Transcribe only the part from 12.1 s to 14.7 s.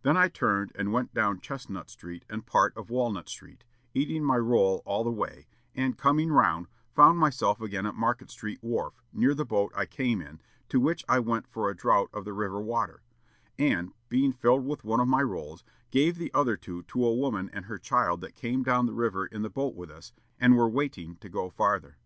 of the river water; and, being filled